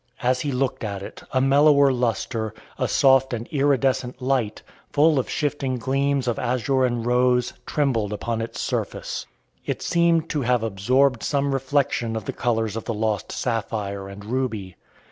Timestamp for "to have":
10.31-10.63